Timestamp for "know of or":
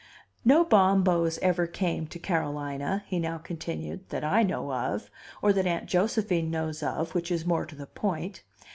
4.41-5.53